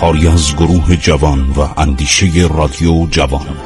کاری 0.00 0.28
از 0.28 0.56
گروه 0.56 0.96
جوان 0.96 1.40
و 1.40 1.80
اندیشه 1.80 2.26
رادیو 2.54 3.06
جوان. 3.06 3.56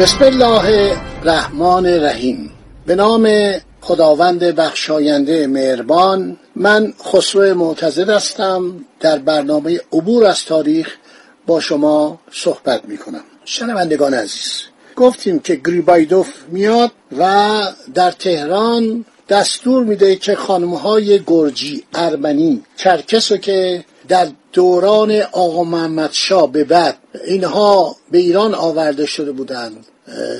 بسم 0.00 0.24
الله 0.24 0.96
الرحمن 1.22 1.86
الرحیم. 1.86 2.50
به 2.86 2.94
نام 2.94 3.28
خداوند 3.80 4.44
بخشاینده 4.44 5.46
مهربان 5.46 6.36
من 6.56 6.92
خسرو 7.04 7.54
معتزد 7.54 8.10
هستم. 8.10 8.74
در 9.00 9.18
برنامه 9.18 9.80
عبور 9.92 10.26
از 10.26 10.44
تاریخ 10.44 10.96
با 11.46 11.60
شما 11.60 12.20
صحبت 12.32 12.84
می 12.84 12.98
کنم 12.98 13.24
شنوندگان 13.44 14.14
عزیز 14.14 14.62
گفتیم 14.96 15.38
که 15.38 15.54
گریبایدوف 15.54 16.28
میاد 16.48 16.90
و 17.18 17.60
در 17.94 18.10
تهران 18.10 19.04
دستور 19.28 19.84
میده 19.84 20.16
که 20.16 20.34
خانمهای 20.34 21.20
گرجی 21.26 21.84
ارمنی 21.94 22.62
چرکس 22.76 23.32
که 23.32 23.84
در 24.08 24.28
دوران 24.52 25.20
آقا 25.32 25.64
محمد 25.64 26.10
شاه 26.12 26.52
به 26.52 26.64
بعد 26.64 26.96
اینها 27.26 27.96
به 28.10 28.18
ایران 28.18 28.54
آورده 28.54 29.06
شده 29.06 29.32
بودند 29.32 29.86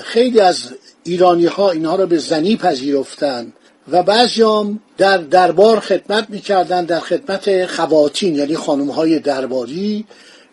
خیلی 0.05 0.41
از 0.41 0.57
ایرانی 1.05 1.47
ها 1.47 1.71
اینها 1.71 1.97
را 1.97 2.07
به 2.07 2.19
زنی 2.19 2.57
پذیرفتند 2.57 3.53
و 3.91 4.03
بعضیام 4.03 4.81
در 4.99 5.19
دربار 5.19 5.81
خدمت 5.81 6.31
می‌کردند 6.31 6.87
در 6.87 7.01
خدمت 7.01 7.67
خواتین 7.67 8.35
یعنی 8.35 8.57
خانم 8.57 8.91
های 8.91 9.19
درباری 9.19 10.05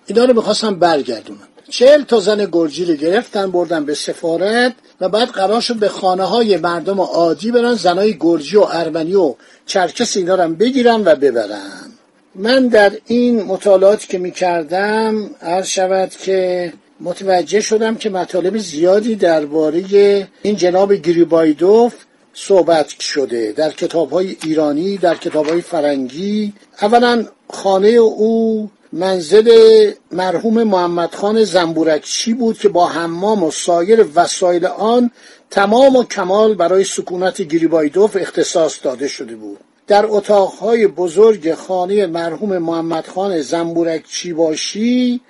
اینا 0.06 0.26
رو 0.26 0.34
می‌خواستن 0.34 0.76
برگردونن 0.76 1.48
چهل 1.70 2.04
تا 2.04 2.20
زن 2.20 2.46
گرجی 2.52 2.86
رو 2.86 2.94
گرفتن 2.94 3.52
بردن 3.52 3.86
به 3.86 3.94
سفارت 3.94 4.74
و 5.02 5.10
بعد 5.10 5.28
قرار 5.28 5.62
شد 5.62 5.76
به 5.76 5.90
خانه 5.90 6.24
های 6.24 6.58
مردم 6.58 7.02
عادی 7.02 7.52
برن 7.52 7.74
زنای 7.74 8.18
گرجی 8.20 8.58
و 8.58 8.66
ارمنی 8.72 9.16
و 9.16 9.36
چرکس 9.66 10.18
اینا 10.18 10.36
رو 10.36 10.54
بگیرن 10.54 11.02
و 11.06 11.16
ببرن. 11.16 11.92
من 12.36 12.68
در 12.68 12.92
این 13.06 13.44
مطالعاتی 13.44 14.08
که 14.08 14.18
می‌کردم 14.18 15.30
عرض 15.42 15.68
شود 15.68 16.10
که 16.10 16.74
متوجه 17.02 17.62
شدم 17.62 17.96
که 17.96 18.10
مطالب 18.10 18.58
زیادی 18.58 19.16
درباره 19.16 20.28
این 20.42 20.56
جناب 20.56 20.94
گریبایدوف 20.94 21.94
صحبت 22.34 23.00
شده 23.00 23.52
در 23.52 23.70
کتاب 23.70 24.12
های 24.12 24.38
ایرانی 24.44 24.98
در 24.98 25.16
کتاب 25.16 25.48
های 25.48 25.62
فرنگی. 25.62 26.54
اولا 26.82 27.26
خانه 27.50 27.88
او 27.88 28.70
منزل 28.94 29.92
مرحوم 30.12 30.64
محمد 30.64 31.16
خان 31.16 31.44
زنبورکچی 31.44 32.34
بود 32.34 32.58
که 32.58 32.70
با 32.70 32.88
حمام 32.88 33.44
و 33.44 33.52
سایر 33.52 34.06
وسایل 34.16 34.66
آن 34.66 35.12
تمام 35.50 35.96
و 35.96 36.04
کمال 36.04 36.56
برای 36.56 36.84
سکونت 36.84 37.42
گریبایدوف 37.42 38.18
اختصاص 38.20 38.80
داده 38.84 39.08
شده 39.08 39.36
بود؟ 39.36 39.60
در 39.88 40.06
اتاقهای 40.06 40.88
بزرگ 40.88 41.54
خانه 41.54 42.06
مرحوم 42.06 42.58
محمد 42.58 43.08
خان 43.08 43.42
زنبورک 43.42 44.04
چیباشی 44.08 45.22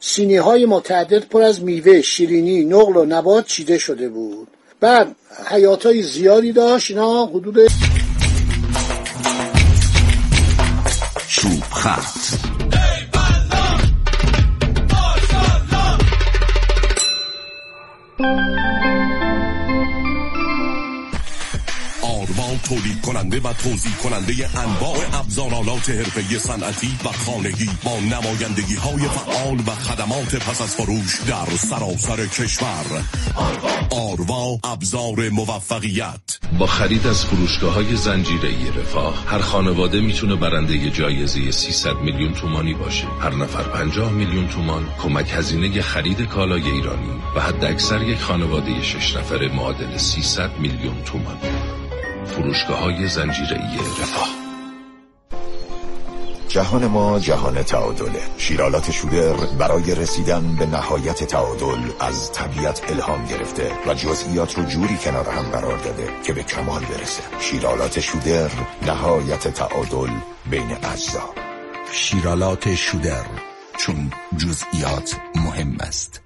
سینی 0.00 0.36
های 0.36 0.66
متعدد 0.66 1.24
پر 1.24 1.42
از 1.42 1.62
میوه، 1.62 2.02
شیرینی، 2.02 2.64
نقل 2.64 2.96
و 2.96 3.04
نبات 3.04 3.46
چیده 3.46 3.78
شده 3.78 4.08
بود. 4.08 4.48
بعد 4.80 5.16
حیات 5.46 5.86
های 5.86 6.02
زیادی 6.02 6.52
داشت 6.52 6.90
اینا 6.90 7.26
حدود 7.26 7.58
چوب 11.28 11.62
تولید 22.70 23.00
کننده 23.00 23.40
و 23.40 23.52
توضیح 23.52 23.96
کننده 23.96 24.58
انواع 24.58 24.96
ابزارالات 25.12 25.90
حرفه 25.90 26.38
صنعتی 26.38 26.98
و 27.04 27.08
خانگی 27.08 27.70
با 27.84 28.00
نمایندگی 28.00 28.74
های 28.74 29.08
فعال 29.08 29.58
و 29.58 29.70
خدمات 29.70 30.36
پس 30.36 30.62
از 30.62 30.74
فروش 30.74 31.20
در 31.20 31.56
سراسر 31.56 32.26
کشور. 32.26 32.84
آروا 33.90 34.58
ابزار 34.64 35.28
موفقیت. 35.28 36.38
با 36.58 36.66
خرید 36.66 37.06
از 37.06 37.24
فروشگاه 37.24 37.74
های 37.74 37.96
زنجیره 37.96 38.80
رفاه 38.80 39.24
هر 39.26 39.38
خانواده 39.38 40.00
می‌تونه 40.00 40.36
برنده 40.36 40.90
جایزه 40.90 41.50
300 41.50 41.96
میلیون 41.96 42.34
تومانی 42.34 42.74
باشه. 42.74 43.06
هر 43.20 43.34
نفر 43.34 43.62
50 43.62 44.12
میلیون 44.12 44.48
تومان 44.48 44.88
کمک 45.02 45.30
هزینه 45.32 45.82
خرید 45.82 46.22
کالای 46.22 46.70
ایرانی 46.70 47.22
و 47.36 47.40
حد 47.40 47.64
اکثر 47.64 48.02
یک 48.02 48.18
خانواده 48.18 48.82
شش 48.82 49.16
نفره 49.16 49.54
معادل 49.54 49.96
300 49.96 50.58
میلیون 50.58 51.02
تومان. 51.04 51.36
فروشگاه 52.30 52.78
های 52.78 53.06
زنجیره 53.06 53.58
رفاه. 54.02 54.28
جهان 56.48 56.86
ما 56.86 57.18
جهان 57.18 57.62
تعادله 57.62 58.22
شیرالات 58.38 58.90
شودر 58.90 59.32
برای 59.58 59.94
رسیدن 59.94 60.56
به 60.56 60.66
نهایت 60.66 61.24
تعادل 61.24 61.90
از 62.00 62.32
طبیعت 62.32 62.90
الهام 62.90 63.24
گرفته 63.24 63.72
و 63.86 63.94
جزئیات 63.94 64.58
رو 64.58 64.64
جوری 64.64 64.96
کنار 64.96 65.28
هم 65.28 65.42
قرار 65.42 65.78
داده 65.78 66.08
که 66.24 66.32
به 66.32 66.42
کمال 66.42 66.80
برسه. 66.80 67.22
شیرالات 67.40 68.00
شودر 68.00 68.50
نهایت 68.86 69.48
تعادل 69.48 70.10
بین 70.50 70.76
اجزا. 70.92 71.34
شیرالات 71.92 72.74
شودر 72.74 73.26
چون 73.78 74.10
جزئیات 74.36 75.16
مهم 75.34 75.76
است. 75.80 76.20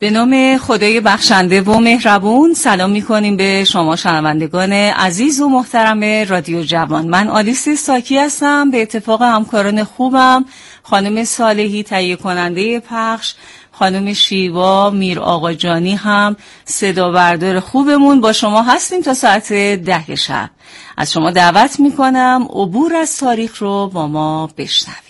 به 0.00 0.10
نام 0.10 0.58
خدای 0.58 1.00
بخشنده 1.00 1.60
و 1.60 1.78
مهربون 1.78 2.54
سلام 2.54 2.90
می 2.90 3.02
کنیم 3.02 3.36
به 3.36 3.64
شما 3.64 3.96
شنوندگان 3.96 4.72
عزیز 4.72 5.40
و 5.40 5.48
محترم 5.48 6.28
رادیو 6.28 6.62
جوان. 6.62 7.08
من 7.08 7.28
آلیسی 7.28 7.76
ساکی 7.76 8.18
هستم 8.18 8.70
به 8.70 8.82
اتفاق 8.82 9.22
همکاران 9.22 9.84
خوبم 9.84 10.44
خانم 10.82 11.24
صالحی 11.24 11.82
تهیه 11.82 12.16
کننده 12.16 12.80
پخش 12.80 13.34
خانم 13.72 14.12
شیوا 14.12 14.90
میر 14.90 15.20
آقا 15.20 15.52
جانی 15.52 15.94
هم 15.94 16.36
صدا 16.64 17.10
بردار 17.10 17.60
خوبمون 17.60 18.20
با 18.20 18.32
شما 18.32 18.62
هستیم 18.62 19.00
تا 19.00 19.14
ساعت 19.14 19.52
ده 19.52 20.14
شب. 20.14 20.50
از 20.96 21.12
شما 21.12 21.30
دعوت 21.30 21.80
می 21.80 21.92
کنم 21.92 22.48
عبور 22.50 22.94
از 22.94 23.16
تاریخ 23.16 23.58
رو 23.58 23.90
با 23.94 24.08
ما 24.08 24.50
بشنوید. 24.56 25.09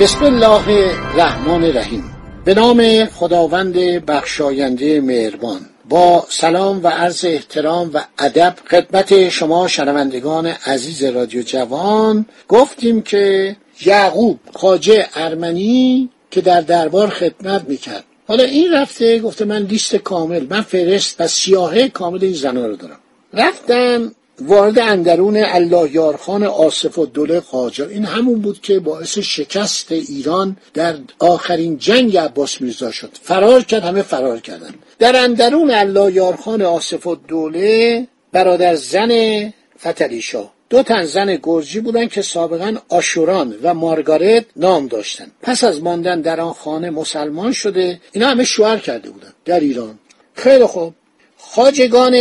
بسم 0.00 0.24
الله 0.24 0.68
الرحمن 0.68 1.64
الرحیم. 1.64 2.04
به 2.44 2.54
نام 2.54 3.04
خداوند 3.04 3.74
بخشاینده 4.06 5.00
مهربان. 5.00 5.60
با 5.88 6.26
سلام 6.28 6.84
و 6.84 6.88
عرض 6.88 7.24
احترام 7.24 7.90
و 7.94 8.00
ادب 8.18 8.54
خدمت 8.70 9.28
شما 9.28 9.68
شنوندگان 9.68 10.46
عزیز 10.46 11.04
رادیو 11.04 11.42
جوان 11.42 12.26
گفتیم 12.48 13.02
که 13.02 13.56
یعقوب 13.86 14.38
خاجه 14.54 15.06
ارمنی 15.14 16.10
که 16.30 16.40
در 16.40 16.60
دربار 16.60 17.10
خدمت 17.10 17.64
می‌کرد. 17.68 18.04
حالا 18.28 18.44
این 18.44 18.72
رفته 18.72 19.18
گفته 19.18 19.44
من 19.44 19.62
لیست 19.62 19.96
کامل 19.96 20.46
من 20.50 20.62
فرست 20.62 21.20
و 21.20 21.26
سیاهه 21.26 21.88
کامل 21.88 22.24
این 22.24 22.32
زنها 22.32 22.66
رو 22.66 22.76
دارم. 22.76 22.98
رفتن 23.32 24.12
وارد 24.40 24.78
اندرون 24.78 25.36
الله 25.36 25.94
یارخان 25.94 26.42
آصف 26.44 26.98
و 26.98 27.06
دوله 27.06 27.40
قاجار 27.40 27.88
این 27.88 28.04
همون 28.04 28.40
بود 28.40 28.60
که 28.60 28.78
باعث 28.78 29.18
شکست 29.18 29.92
ایران 29.92 30.56
در 30.74 30.96
آخرین 31.18 31.78
جنگ 31.78 32.16
عباس 32.16 32.60
میرزا 32.60 32.90
شد. 32.90 33.10
فرار 33.22 33.62
کرد 33.62 33.82
همه 33.82 34.02
فرار 34.02 34.40
کردن. 34.40 34.74
در 34.98 35.24
اندرون 35.24 35.70
الله 35.70 36.12
یارخان 36.12 36.62
آصف 36.62 37.06
و 37.06 37.14
دوله 37.14 38.06
برادر 38.32 38.74
زن 38.74 39.52
فتلی 39.78 40.22
دو 40.70 40.82
تن 40.82 41.04
زن 41.04 41.38
گرجی 41.42 41.80
بودند 41.80 42.10
که 42.10 42.22
سابقا 42.22 42.76
آشوران 42.88 43.54
و 43.62 43.74
مارگارت 43.74 44.44
نام 44.56 44.86
داشتند 44.86 45.32
پس 45.42 45.64
از 45.64 45.82
ماندن 45.82 46.20
در 46.20 46.40
آن 46.40 46.52
خانه 46.52 46.90
مسلمان 46.90 47.52
شده. 47.52 48.00
اینا 48.12 48.28
همه 48.28 48.44
شوهر 48.44 48.78
کرده 48.78 49.10
بودند 49.10 49.34
در 49.44 49.60
ایران. 49.60 49.98
خیلی 50.34 50.64
خوب. 50.64 50.94
خاجگان 51.38 52.14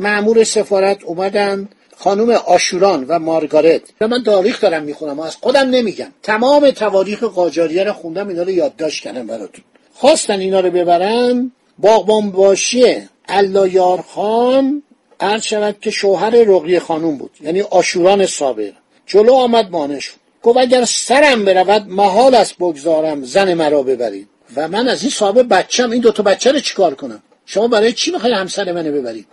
معمور 0.00 0.44
سفارت 0.44 1.04
اومدن. 1.04 1.68
خانم 1.96 2.30
آشوران 2.30 3.04
و 3.08 3.18
مارگارت. 3.18 3.82
من 4.00 4.22
تاریخ 4.24 4.60
دارم 4.60 4.82
می‌خونم 4.82 5.20
از 5.20 5.36
خودم 5.36 5.70
نمیگم. 5.70 6.12
تمام 6.22 6.70
تواریخ 6.70 7.24
قاجاریه 7.24 7.84
رو 7.84 7.92
خوندم 7.92 8.28
اینا 8.28 8.42
رو 8.42 8.50
یادداشت 8.50 9.02
کردم 9.02 9.26
براتون. 9.26 9.64
خواستن 9.94 10.40
اینا 10.40 10.60
رو 10.60 10.70
ببرن 10.70 11.52
باغبان 11.78 12.30
باشی 12.30 12.96
الله 13.28 14.02
خان 14.02 14.82
عرض 15.20 15.42
شود 15.42 15.76
که 15.80 15.90
شوهر 15.90 16.30
رقیه 16.30 16.80
خانوم 16.80 17.18
بود 17.18 17.30
یعنی 17.40 17.60
آشوران 17.60 18.26
سابق 18.26 18.72
جلو 19.06 19.32
آمد 19.32 19.70
مانع 19.70 19.98
شد 19.98 20.12
گفت 20.42 20.58
اگر 20.58 20.84
سرم 20.84 21.44
برود 21.44 21.86
محال 21.88 22.34
است 22.34 22.56
بگذارم 22.56 23.24
زن 23.24 23.54
مرا 23.54 23.82
ببرید. 23.82 24.28
و 24.56 24.68
من 24.68 24.88
از 24.88 25.02
این 25.02 25.10
صاحب 25.10 25.54
بچم 25.54 25.90
این 25.90 26.00
دوتا 26.00 26.22
بچه 26.22 26.52
رو 26.52 26.60
چیکار 26.60 26.94
کنم؟ 26.94 27.22
شما 27.46 27.68
برای 27.68 27.92
چی 27.92 28.10
می‌خوای 28.10 28.32
همسر 28.32 28.72
منو 28.72 28.92
ببرید؟ 28.92 29.26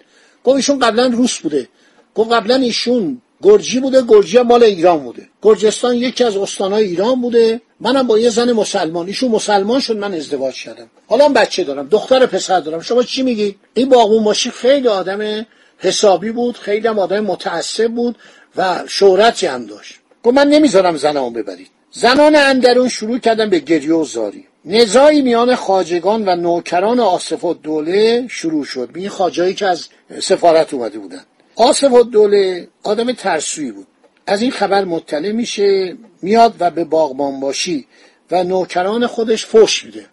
گفت 0.46 0.56
ایشون 0.56 0.80
قبلا 0.80 1.06
روس 1.08 1.38
بوده. 1.38 1.68
گفت 2.16 2.32
قبلا 2.32 2.56
ایشون 2.56 3.22
گرجی 3.44 3.80
بوده 3.80 4.02
گرجی 4.08 4.40
مال 4.40 4.64
ایران 4.64 5.04
بوده. 5.04 5.28
گرجستان 5.42 5.96
یکی 5.96 6.24
از 6.24 6.38
استانهای 6.38 6.84
ایران 6.84 7.22
بوده. 7.22 7.62
منم 7.80 8.08
با 8.08 8.20
یه 8.20 8.30
زن 8.30 8.52
مسلمان. 8.52 9.08
ایشون 9.08 9.32
مسلمان 9.32 9.80
شد 9.80 9.98
من 9.98 10.14
ازدواج 10.14 10.64
کردم. 10.64 10.90
حالا 11.08 11.30
بچه 11.30 11.64
دارم 11.64 11.88
دختر 11.88 12.26
پسر 12.26 12.60
دارم. 12.60 12.82
شما 12.82 13.04
چی 13.04 13.24
میگی؟ 13.24 13.56
این 13.74 13.90
باغون 13.90 14.24
باشی 14.24 14.52
خیلی 14.52 14.88
آدم 14.88 15.46
حسابی 15.78 16.32
بود 16.32 16.58
خیلی 16.58 16.88
هم 16.88 17.00
آدم 17.00 17.20
متعصب 17.20 17.92
بود 17.92 18.16
و 18.56 18.84
شهرتی 18.88 19.46
هم 19.46 19.66
داشت. 19.66 19.96
گفت 20.24 20.36
من 20.36 20.48
نمی‌ذارم 20.48 20.98
زنمو 20.98 21.30
ببرید. 21.30 21.68
زنان 21.92 22.36
اندرون 22.36 22.90
شروع 22.90 23.18
کردن 23.20 23.50
به 23.50 23.60
گریه 23.60 23.94
و 23.94 24.06
زاری. 24.06 24.46
نزاعی 24.66 25.22
میان 25.22 25.56
خاجگان 25.56 26.30
و 26.30 26.36
نوکران 26.36 27.00
آصف 27.00 27.46
دوله 27.64 28.28
شروع 28.28 28.66
شد. 28.66 28.90
این 28.96 29.10
خاجایی 29.10 29.54
که 29.54 29.68
از 29.68 29.88
سفارت 30.22 30.74
اومده 30.74 31.00
بودن 31.00 31.22
آصف 31.56 32.04
دوله 32.04 32.68
آدم 32.84 33.12
ترسویی 33.12 33.72
بود. 33.72 33.88
از 34.28 34.42
این 34.42 34.52
خبر 34.52 34.84
مطلع 34.84 35.32
میشه 35.32 35.98
میاد 36.22 36.56
و 36.60 36.72
به 36.72 36.84
باغبان 36.84 37.40
باشی 37.40 37.88
و 38.32 38.44
نوکران 38.44 39.08
خودش 39.08 39.46
فش 39.46 39.84
میده. 39.84 40.06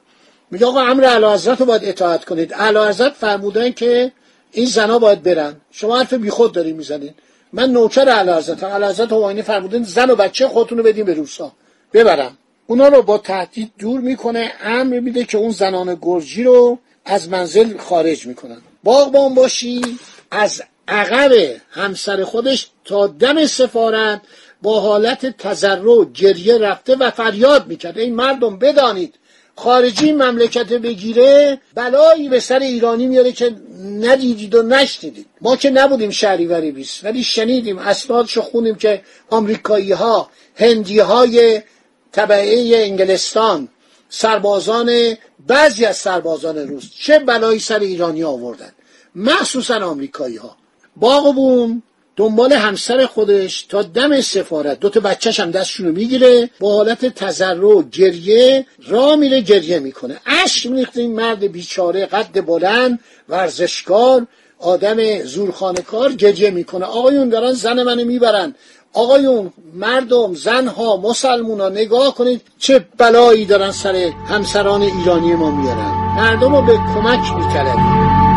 میگه 0.50 0.66
آقا 0.66 0.80
امر 0.80 1.04
اعلی 1.04 1.26
حضرت 1.26 1.60
رو 1.60 1.66
باید 1.66 1.84
اطاعت 1.84 2.24
کنید. 2.24 2.52
اعلی 2.54 2.78
حضرت 2.78 3.12
فرمودن 3.12 3.70
که 3.72 4.12
این 4.52 4.66
زنا 4.66 4.98
باید 4.98 5.22
برن. 5.22 5.56
شما 5.70 5.98
حرف 5.98 6.12
بیخود 6.12 6.52
داری 6.52 6.72
می‌زنید 6.72 7.14
من 7.52 7.70
نوکر 7.70 8.08
اعلی 8.08 8.30
حضرت 8.30 8.64
اعلی 8.64 8.84
حضرت 8.84 9.12
هماینی 9.12 9.42
فرمودن 9.42 9.82
زن 9.82 10.10
و 10.10 10.16
بچه 10.16 10.48
خودتون 10.48 10.78
رو 10.78 10.84
بدین 10.84 11.04
به 11.04 11.14
روسا. 11.14 11.52
ببرم. 11.92 12.38
اونا 12.72 12.88
رو 12.88 13.02
با 13.02 13.18
تهدید 13.18 13.72
دور 13.78 14.00
می‌کنه 14.00 14.52
امر 14.64 15.00
میده 15.00 15.24
که 15.24 15.38
اون 15.38 15.50
زنان 15.50 15.98
گرجی 16.02 16.42
رو 16.44 16.78
از 17.04 17.28
منزل 17.28 17.78
خارج 17.78 18.26
می‌کنن. 18.26 18.56
باغبان 18.84 19.34
باشی 19.34 19.82
از 20.30 20.62
عقب 20.88 21.32
همسر 21.70 22.24
خودش 22.24 22.70
تا 22.84 23.06
دم 23.06 23.46
سفارت 23.46 24.20
با 24.62 24.80
حالت 24.80 25.36
تذرع 25.36 26.04
گریه 26.14 26.58
رفته 26.58 26.96
و 26.96 27.10
فریاد 27.10 27.66
می‌کرد. 27.66 27.98
این 27.98 28.14
مردم 28.14 28.58
بدانید 28.58 29.14
خارجی 29.56 30.12
مملکت 30.12 30.72
بگیره 30.72 31.58
بلایی 31.74 32.28
به 32.28 32.40
سر 32.40 32.58
ایرانی 32.58 33.06
میاره 33.06 33.32
که 33.32 33.54
ندیدید 34.00 34.54
و 34.54 34.62
نشنیدید. 34.62 35.26
ما 35.40 35.56
که 35.56 35.70
نبودیم 35.70 36.10
شهریوری 36.10 36.70
بیست 36.70 37.04
ولی 37.04 37.24
شنیدیم 37.24 37.78
اسنادشو 37.78 38.42
خونیم 38.42 38.74
که 38.74 39.02
آمریکایی 39.30 39.92
ها 39.92 40.30
هندی 40.56 40.98
های 40.98 41.62
طبعه 42.12 42.76
انگلستان 42.76 43.68
سربازان 44.08 45.16
بعضی 45.46 45.84
از 45.84 45.96
سربازان 45.96 46.58
روس 46.68 46.90
چه 47.00 47.18
بلایی 47.18 47.58
سر 47.58 47.78
ایرانی 47.78 48.24
آوردن؟ 48.24 48.72
مخصوصا 49.14 49.86
آمریکایی 49.86 50.36
ها 50.36 50.56
باغبون 50.96 51.82
دنبال 52.16 52.52
همسر 52.52 53.06
خودش 53.06 53.62
تا 53.62 53.82
دم 53.82 54.20
سفارت 54.20 54.80
دوتا 54.80 55.00
بچهش 55.00 55.40
هم 55.40 55.50
دستشونو 55.50 55.92
می‌گیره 55.92 56.50
با 56.60 56.74
حالت 56.74 57.06
تذرع 57.06 57.82
گریه 57.82 58.66
را 58.86 59.16
میره 59.16 59.40
گریه 59.40 59.78
می‌کنه. 59.78 60.20
اشک 60.26 60.66
میریخته 60.66 61.00
این 61.00 61.14
مرد 61.14 61.52
بیچاره 61.52 62.06
قد 62.06 62.40
بلند 62.46 62.98
ورزشکار 63.28 64.26
آدم 64.58 65.22
زورخانه 65.22 65.80
کار 65.80 66.12
گریه 66.12 66.50
می‌کنه. 66.50 66.84
آقایون 66.84 67.28
دارن 67.28 67.52
زن 67.52 67.82
منو 67.82 68.04
می‌برن. 68.04 68.54
آقایون 68.92 69.52
مردم 69.74 70.34
زنها 70.34 70.96
مسلمونا 70.96 71.68
نگاه 71.68 72.14
کنید 72.14 72.42
چه 72.58 72.86
بلایی 72.98 73.44
دارن 73.44 73.70
سر 73.70 74.12
همسران 74.28 74.82
ایرانی 74.82 75.34
ما 75.34 75.50
میارن. 75.50 75.92
مردم 76.16 76.56
رو 76.56 76.62
به 76.62 76.76
کمک 76.76 77.32
می‌کردن. 77.34 78.31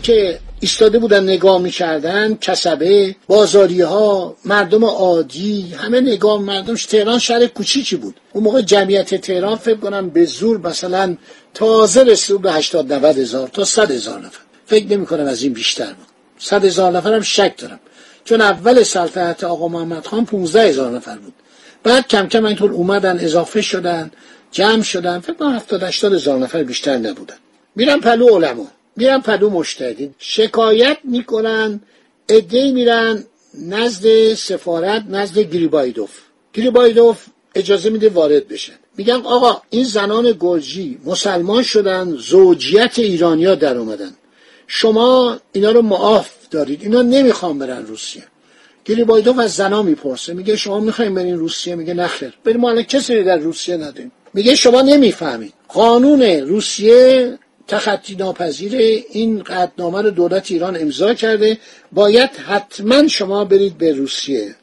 مردم 0.00 0.14
که 0.14 0.38
ایستاده 0.60 0.98
بودن 0.98 1.22
نگاه 1.24 1.60
می‌کردن 1.60 2.34
کسبه 2.40 3.16
بازاری 3.26 3.80
ها 3.80 4.36
مردم 4.44 4.84
عادی 4.84 5.74
همه 5.76 6.00
نگاه 6.00 6.40
مردمش 6.40 6.86
تهران 6.86 7.18
شهر 7.18 7.46
کوچیکی 7.46 7.96
بود. 7.96 8.20
اون 8.32 8.44
موقع 8.44 8.62
جمعیت 8.62 9.14
تهران 9.14 9.56
فکر 9.56 9.76
کنم 9.76 10.10
به 10.10 10.24
زور 10.24 10.68
مثلا 10.68 11.16
تازه 11.54 12.02
رسید 12.02 12.40
به 12.40 12.52
80 12.52 12.92
90 12.92 13.18
هزار 13.18 13.48
تا 13.48 13.64
100 13.64 13.90
هزار 13.90 14.18
نفر. 14.18 14.40
فکر 14.66 14.86
نمی 14.86 15.06
کنم 15.06 15.26
از 15.26 15.42
این 15.42 15.52
بیشتر 15.52 15.92
بود. 15.92 16.06
100 16.38 16.64
هزار 16.64 16.92
نفر 16.92 17.14
هم 17.14 17.22
شک 17.22 17.54
دارم. 17.58 17.80
چون 18.24 18.40
اول 18.40 18.82
سلطنت 18.82 19.44
آقا 19.44 19.68
محمد 19.68 20.06
خان 20.06 20.24
15 20.24 20.62
هزار 20.62 20.90
نفر 20.90 21.16
بود. 21.16 21.34
بعد 21.82 22.08
کم 22.08 22.26
کم 22.28 22.44
اینطور 22.44 22.72
اومدن 22.72 23.18
اضافه 23.18 23.62
شدن 23.62 24.10
جمع 24.52 24.82
شدن. 24.82 25.20
فکر 25.20 25.34
کنم 25.34 25.54
70 25.54 25.82
80 25.82 26.14
هزار 26.14 26.38
نفر 26.38 26.62
بیشتر 26.62 26.96
نبودن. 26.96 27.36
میرم 27.76 28.00
پلو 28.00 28.26
علما. 28.36 28.66
میرن 28.96 29.20
پدو 29.20 29.50
مشتهدین. 29.50 30.14
شکایت 30.18 30.98
می‌کنن 31.04 31.80
ادهی 32.28 32.72
میرن 32.72 33.24
نزد 33.54 34.34
سفارت 34.34 35.04
نزد 35.08 35.38
گریبایدوف. 35.38 36.10
گریبایدوف 36.54 37.26
اجازه 37.54 37.90
میده 37.90 38.08
وارد 38.08 38.48
بشن. 38.48 38.72
میگن 38.96 39.20
آقا 39.24 39.62
این 39.70 39.84
زنان 39.84 40.36
گرجی 40.40 40.98
مسلمان 41.04 41.62
شدن 41.62 42.16
زوجیت 42.16 42.98
ایرانیا 42.98 43.54
در 43.54 43.76
اومدن. 43.76 44.12
شما 44.66 45.38
اینا 45.52 45.70
رو 45.70 45.82
معاف 45.82 46.30
دارید. 46.50 46.82
اینا 46.82 47.02
نمی‌خوان 47.02 47.58
برن 47.58 47.86
روسیه. 47.86 48.24
گریبایدوف 48.84 49.38
از 49.38 49.54
زنا 49.54 49.82
می‌پرسه. 49.82 50.32
میگه 50.32 50.56
شما 50.56 50.80
می‌خواین 50.80 51.14
برین 51.14 51.38
روسیه؟ 51.38 51.74
میگه 51.74 51.94
نخیر 51.94 52.34
بریم 52.44 52.60
ما 52.60 52.82
کسی 52.82 53.22
در 53.22 53.38
روسیه 53.38 53.76
نداریم. 53.76 54.12
میگه 54.34 54.54
شما 54.54 54.82
نمی‌فهمید. 54.82 55.52
قانون 55.68 56.22
روسیه 56.22 57.38
تخطی 57.70 58.14
ناپذیر 58.14 59.04
این 59.12 59.42
قدنامه 59.42 60.02
رو 60.02 60.10
دولت 60.10 60.50
ایران 60.50 60.76
امضا 60.76 61.14
کرده. 61.14 61.58
باید 61.92 62.30
حتما 62.30 63.08
شما 63.08 63.44
برید 63.44 63.78
به 63.78 63.92
روسیه 63.92 64.54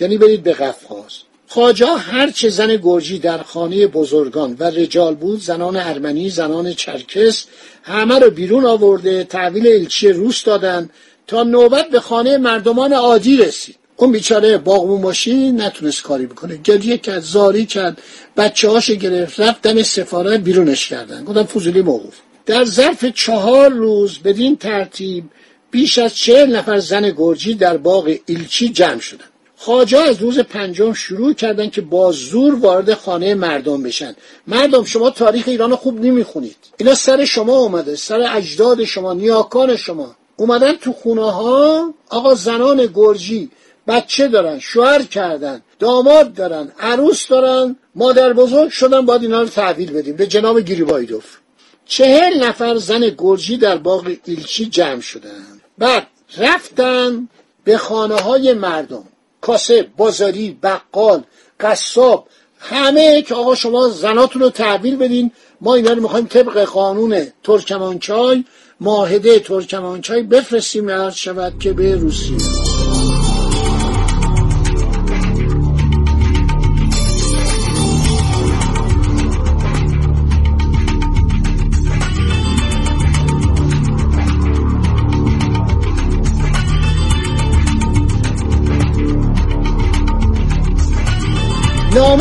یعنی 0.00 0.18
برید 0.18 0.42
به 0.42 0.52
قفقاز. 0.52 1.12
خاجا 1.48 1.86
هر 1.86 2.30
چه 2.30 2.48
زن 2.48 2.76
گرجی 2.76 3.18
در 3.18 3.38
خانه 3.38 3.86
بزرگان 3.86 4.56
و 4.58 4.64
رجال 4.64 5.14
بود 5.14 5.40
زنان 5.40 5.76
ارمنی 5.76 6.30
زنان 6.30 6.72
چرکس 6.72 7.44
همه 7.82 8.18
رو 8.18 8.30
بیرون 8.30 8.64
آورده 8.64 9.24
تحویل 9.24 9.66
الچی 9.66 10.08
روس 10.08 10.44
دادن 10.44 10.90
تا 11.26 11.42
نوبت 11.42 11.88
به 11.88 12.00
خانه 12.00 12.38
مردمان 12.38 12.92
عادی 12.92 13.36
رسید. 13.36 13.76
اون 13.96 14.12
بیچاره 14.12 14.58
باغمون 14.58 15.00
باشی 15.00 15.52
نتونست 15.52 16.02
کاری 16.02 16.26
بکنه. 16.26 16.56
گریه 16.64 16.98
کرد 16.98 17.22
زاری 17.22 17.66
کرد 17.66 18.02
بچه 18.36 18.68
هاش 18.68 18.90
گرفت 18.90 19.40
رفت 19.40 19.62
دم 19.62 19.82
سفارت 19.82 20.40
بیرونش 20.40 20.88
کردن. 20.88 21.24
گفتم 21.24 21.44
فضولی 21.44 21.82
موقوف. 21.82 22.14
در 22.46 22.64
ظرف 22.64 23.04
چهار 23.04 23.70
روز 23.70 24.18
بدین 24.18 24.56
ترتیب 24.56 25.24
بیش 25.70 25.98
از 25.98 26.16
چهل 26.16 26.56
نفر 26.56 26.78
زن 26.78 27.10
گرجی 27.10 27.54
در 27.54 27.76
باغ 27.76 28.16
ایلچی 28.26 28.68
جمع 28.68 29.00
شدند 29.00 29.32
خاجه 29.56 29.98
از 29.98 30.22
روز 30.22 30.38
پنجم 30.38 30.92
شروع 30.92 31.32
کردن 31.32 31.70
که 31.70 31.80
با 31.80 32.12
زور 32.12 32.54
وارد 32.54 32.94
خانه 32.94 33.34
مردم 33.34 33.82
بشن. 33.82 34.16
مردم 34.46 34.84
شما 34.84 35.10
تاریخ 35.10 35.44
ایران 35.48 35.76
خوب 35.76 36.00
نمی‌خونید. 36.00 36.56
اینا 36.76 36.94
سر 36.94 37.24
شما 37.24 37.58
اومده 37.58 37.96
سر 37.96 38.26
اجداد 38.36 38.84
شما 38.84 39.12
نیاکان 39.12 39.76
شما. 39.76 40.16
اومدن 40.36 40.72
تو 40.72 40.92
خونه 40.92 41.32
ها 41.32 41.94
آقا 42.08 42.34
زنان 42.34 42.86
گرجی 42.94 43.50
بچه 43.88 44.28
دارن 44.28 44.58
شوهر 44.58 45.02
کردن 45.02 45.62
داماد 45.78 46.34
دارن 46.34 46.72
عروس 46.80 47.28
دارن 47.28 47.76
مادر 47.94 48.32
بزرگ 48.32 48.70
شدن 48.70 49.06
باید 49.06 49.22
اینا 49.22 49.40
رو 49.42 49.48
تحویل 49.48 49.92
بدیم. 49.92 50.16
به 50.16 50.26
جناب 50.26 50.60
گیریبایدوف 50.60 51.41
چهل 51.86 52.44
نفر 52.44 52.76
زن 52.76 53.14
گرجی 53.18 53.56
در 53.56 53.76
باغ 53.76 54.12
ایلچی 54.24 54.66
جمع 54.66 55.00
شدن 55.00 55.60
بعد 55.78 56.06
رفتن 56.38 57.28
به 57.64 57.78
خانه 57.78 58.14
های 58.14 58.52
مردم. 58.52 59.04
کاسه 59.40 59.86
بازاری 59.96 60.58
بقال 60.62 61.22
قصاب 61.60 62.26
همه 62.58 63.22
که 63.22 63.34
آقا 63.34 63.54
شما 63.54 63.88
زناتون 63.88 64.42
رو 64.42 64.50
تحویل 64.50 64.96
بدین 64.96 65.30
ما 65.60 65.74
اینا 65.74 65.92
رو 65.92 66.02
می‌خوایم 66.02 66.26
طبق 66.26 66.64
قانون 66.64 67.26
ترکمانچای 67.44 68.44
ماهده 68.80 69.38
ترکمانچای 69.38 70.22
بفرستیم 70.22 70.90
عرض 70.90 71.14
شود 71.14 71.58
که 71.60 71.72
به 71.72 71.94
روسیه. 71.94 72.81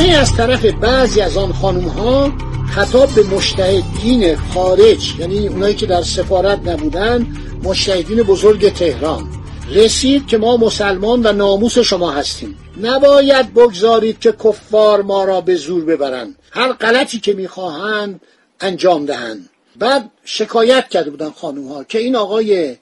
نامه 0.02 0.14
از 0.14 0.36
طرف 0.36 0.66
بعضی 0.66 1.22
از 1.22 1.38
آن 1.38 1.54
خانم 1.54 1.88
ها 1.88 2.32
خطاب 2.76 3.10
به 3.16 3.24
مشتهدین 3.24 4.36
خارج 4.36 5.14
یعنی 5.20 5.48
اونایی 5.48 5.76
که 5.76 5.86
در 5.86 6.02
سفارت 6.02 6.68
نبودن 6.68 7.28
مشتهدین 7.64 8.24
بزرگ 8.24 8.74
تهران. 8.74 9.30
رسید 9.72 10.28
که 10.28 10.38
ما 10.38 10.58
مسلمان 10.58 11.26
و 11.26 11.32
ناموس 11.32 11.78
شما 11.78 12.12
هستیم. 12.12 12.58
نباید 12.82 13.54
بگذارید 13.54 14.20
که 14.20 14.32
کفار 14.32 15.02
ما 15.02 15.24
را 15.24 15.42
به 15.42 15.56
زور 15.56 15.86
ببرند. 15.86 16.36
هر 16.52 16.74
غلطی 16.74 17.20
که 17.20 17.34
می‌خواهند 17.34 18.22
انجام 18.62 19.06
دهند. 19.06 19.50
بعد 19.76 20.12
شکایت 20.26 20.90
کرده 20.90 21.10
بودن 21.10 21.30
خانوم 21.30 21.68
ها 21.68 21.84
که 21.84 22.00
این 22.00 22.16
آقای 22.16 22.76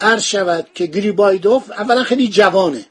عرض 0.00 0.22
شود 0.22 0.66
که 0.74 0.86
گریبایدوف 0.86 1.70
اولا 1.70 2.02
خیلی 2.02 2.28
جوانه. 2.28 2.84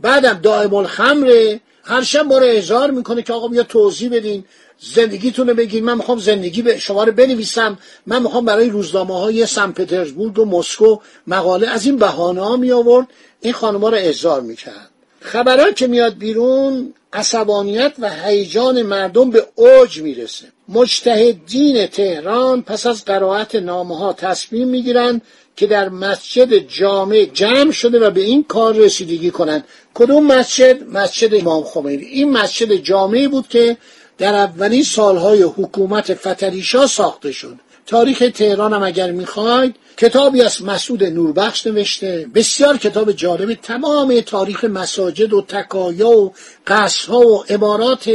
بعدم 0.00 0.40
دائم 0.42 0.74
الخمره 0.74 1.60
هر 1.82 2.02
شب 2.02 2.26
ما 2.26 2.38
رو 2.38 2.94
می‌کنه 2.94 3.22
که 3.22 3.32
آقا 3.32 3.48
بیا 3.48 3.62
توضیح 3.62 4.10
بدین 4.10 4.44
زندگیتون 4.80 5.48
رو 5.48 5.54
بگین. 5.54 5.84
من 5.84 5.96
می‌خوام 5.96 6.18
زندگی 6.18 6.62
به 6.62 6.78
شما 6.78 7.04
رو 7.04 7.12
بنویسم. 7.12 7.78
من 8.06 8.22
می‌خوام 8.22 8.44
برای 8.44 8.70
روزنامه 8.70 9.20
های 9.20 9.46
سن 9.46 9.72
پترزبورگ 9.72 10.38
و 10.38 10.44
مسکو 10.44 10.98
مقاله 11.26 11.68
از 11.68 11.86
این 11.86 11.96
بهانه 11.96 12.40
ها 12.40 12.56
می 12.56 12.72
آورد 12.72 13.06
این 13.40 13.52
خانمها 13.52 13.88
رو 13.88 13.96
احضار 13.96 14.40
می‌کرد. 14.40 14.89
خبرها 15.30 15.70
که 15.70 15.86
میاد 15.86 16.18
بیرون 16.18 16.94
عصبانیت 17.12 17.92
و 17.98 18.10
هیجان 18.24 18.82
مردم 18.82 19.30
به 19.30 19.46
اوج 19.54 20.00
می‌رسه. 20.00 20.44
مجتهدین 20.68 21.86
تهران 21.86 22.62
پس 22.62 22.86
از 22.86 23.04
قرائت 23.04 23.54
نامه 23.54 23.98
ها 23.98 24.12
تصمیم 24.12 24.68
می‌گیرند 24.68 25.22
که 25.56 25.66
در 25.66 25.88
مسجد 25.88 26.54
جامع 26.54 27.24
جمع 27.24 27.70
شده 27.70 27.98
و 28.06 28.10
به 28.10 28.20
این 28.20 28.44
کار 28.44 28.74
رسیدگی 28.74 29.30
کنند 29.30 29.64
کدوم 29.94 30.26
مسجد؟ 30.26 30.82
مسجد 30.82 31.34
امام 31.34 31.64
خمینی. 31.64 32.04
این 32.04 32.30
مسجد 32.32 32.74
جامعی 32.74 33.28
بود 33.28 33.48
که 33.48 33.76
در 34.18 34.34
اولین 34.34 34.82
سالهای 34.82 35.42
حکومت 35.42 36.14
فتریشا 36.14 36.86
ساخته 36.86 37.32
شد. 37.32 37.56
تاریخ 37.86 38.22
تهران 38.34 38.72
هم 38.72 38.82
اگر 38.82 39.10
می‌خواید 39.10 39.76
کتابی 39.96 40.42
از 40.42 40.62
مسعود 40.62 41.04
نوربخش 41.04 41.66
نوشته. 41.66 42.26
بسیار 42.34 42.76
کتاب 42.76 43.12
جالب. 43.12 43.54
تمام 43.54 44.20
تاریخ 44.20 44.64
مساجد 44.64 45.32
و 45.32 45.42
تکایا 45.42 46.08
و 46.08 46.32
قصرها 46.66 47.18
و 47.18 47.44
عمارات 47.50 48.10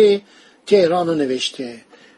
تهران 0.67 1.07
رو 1.07 1.15
نوشته. 1.15 1.75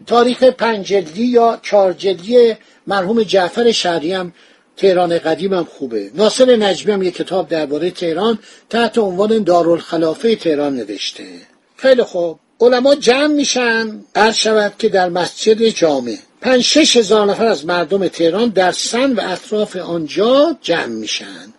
تاریخ 0.07 0.43
پنجلدی 0.43 1.25
یا 1.25 1.59
چارجلدی 1.61 2.55
مرحوم 2.87 3.23
جعفر 3.23 3.71
شهری 3.71 4.13
هم 4.13 4.33
تهران 4.77 5.19
قدیم 5.19 5.53
هم 5.53 5.63
خوبه. 5.63 6.11
ناصر 6.15 6.55
نجمی 6.55 6.93
هم 6.93 7.03
یک 7.03 7.15
کتاب 7.15 7.49
درباره 7.49 7.91
تهران 7.91 8.39
تحت 8.69 8.97
عنوان 8.97 9.43
دارالخلافه 9.43 10.35
تهران 10.35 10.75
نوشته. 10.75 11.23
خیلی 11.75 12.03
خوب. 12.03 12.39
علما 12.59 12.95
جمع 12.95 13.27
میشن. 13.27 14.01
عرض 14.15 14.35
شود 14.35 14.73
که 14.79 14.89
در 14.89 15.09
مسجد 15.09 15.67
جامع. 15.67 16.17
پنج 16.41 16.61
شش 16.61 16.97
هزار 16.97 17.25
نفر 17.25 17.45
از 17.45 17.65
مردم 17.65 18.07
تهران 18.07 18.49
در 18.49 18.71
سن 18.71 19.13
و 19.13 19.21
اطراف 19.23 19.75
آنجا 19.75 20.57
جمع 20.61 20.85
میشن. 20.85 21.53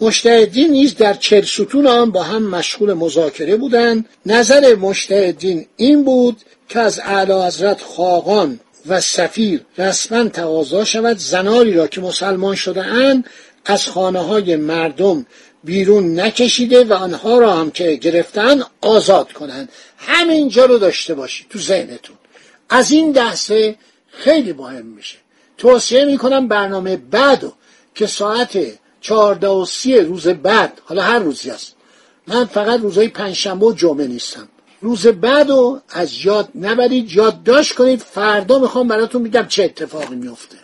مشتهدین 0.00 0.70
نیز 0.70 0.94
در 0.94 1.14
چل 1.14 1.42
ستون 1.42 1.86
آن 1.86 2.10
با 2.10 2.22
هم 2.22 2.42
مشغول 2.42 2.92
مذاکره 2.92 3.56
بودند. 3.56 4.08
نظر 4.26 4.74
مشتهدین 4.74 5.66
این 5.76 6.04
بود 6.04 6.36
که 6.68 6.80
از 6.80 7.00
اعلی 7.04 7.32
حضرت 7.32 7.82
خاقان 7.82 8.60
و 8.86 9.00
سفیر 9.00 9.60
رسما 9.78 10.28
تقاضا 10.28 10.84
شود 10.84 11.18
زناری 11.18 11.74
را 11.74 11.86
که 11.86 12.00
مسلمان 12.00 12.54
شده 12.54 12.84
اند 12.84 13.24
از 13.66 13.86
خانه 13.86 14.18
های 14.18 14.56
مردم 14.56 15.26
بیرون 15.64 16.20
نکشیده 16.20 16.84
و 16.84 16.92
آنها 16.92 17.38
را 17.38 17.56
هم 17.56 17.70
که 17.70 17.94
گرفتن 17.94 18.62
آزاد 18.80 19.32
کنند. 19.32 19.68
همینجا 19.98 20.64
رو 20.64 20.78
داشته 20.78 21.14
باشید 21.14 21.46
تو 21.48 21.58
ذهنتون. 21.58 22.16
از 22.70 22.90
این 22.90 23.12
دسته 23.12 23.76
خیلی 24.12 24.52
مهم 24.52 24.86
میشه. 24.86 25.18
توصیه 25.58 26.04
می‌کنم 26.04 26.48
برنامه 26.48 26.96
بعدو 26.96 27.52
که 27.94 28.06
ساعت 28.06 28.58
چهارده 29.00 29.48
و 29.48 29.64
سی 29.64 29.98
روز 29.98 30.28
بعد 30.28 30.80
حالا 30.84 31.02
هر 31.02 31.18
روزی 31.18 31.50
است. 31.50 31.76
من 32.26 32.44
فقط 32.44 32.80
روزهای 32.80 33.08
پنجشنبه 33.08 33.66
و 33.66 33.72
جمعه 33.72 34.06
نیستم. 34.06 34.48
روز 34.82 35.06
بعد 35.06 35.50
و 35.50 35.80
از 35.88 36.24
یاد 36.24 36.48
نبرید 36.54 37.12
یادداشت 37.12 37.74
کنید. 37.74 38.00
فردا 38.00 38.58
می‌خوام 38.58 38.88
براتون 38.88 39.22
میگم 39.22 39.46
چه 39.48 39.64
اتفاقی 39.64 40.14
میفته 40.14 40.56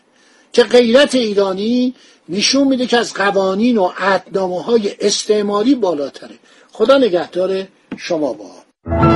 که 0.52 0.62
غیرت 0.62 1.14
ایرانی 1.14 1.94
نشون 2.28 2.68
میده 2.68 2.86
که 2.86 2.96
از 2.96 3.14
قوانین 3.14 3.78
و 3.78 3.90
عهدنامه 3.98 4.62
های 4.62 4.96
استعماری 5.00 5.74
بالاتره. 5.74 6.34
خدا 6.72 6.98
نگهدار 6.98 7.66
شما 7.96 8.32
با. 8.32 9.15